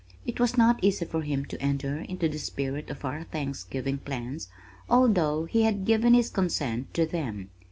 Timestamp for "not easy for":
0.57-1.21